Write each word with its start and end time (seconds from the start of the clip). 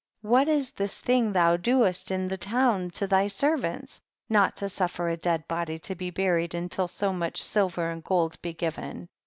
What 0.23 0.47
is 0.47 0.71
this 0.71 0.99
thing 0.99 1.31
thou 1.31 1.57
doest 1.57 2.11
m 2.11 2.27
the 2.27 2.35
town 2.35 2.89
to 2.97 3.05
thy 3.05 3.27
servants, 3.27 4.01
not 4.29 4.55
to 4.55 4.65
sutfer 4.65 5.13
a 5.13 5.15
dead 5.15 5.47
body 5.47 5.77
to 5.77 5.93
be 5.93 6.09
buried 6.09 6.55
until 6.55 6.87
so 6.87 7.13
much 7.13 7.39
silver 7.43 7.91
and 7.91 8.03
gold 8.03 8.41
be 8.41 8.51
given 8.55 9.09